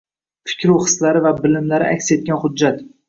[0.51, 2.81] fikru hislari va bilimlari aks etgan hujjat;